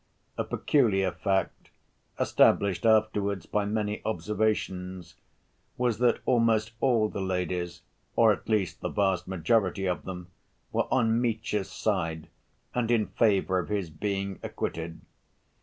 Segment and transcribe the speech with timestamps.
[0.35, 7.83] A peculiar fact—established afterwards by many observations—was that almost all the ladies,
[8.15, 10.29] or, at least the vast majority of them,
[10.71, 12.29] were on Mitya's side
[12.73, 15.01] and in favor of his being acquitted.